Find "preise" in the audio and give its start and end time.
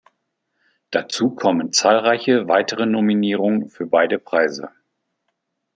4.17-4.71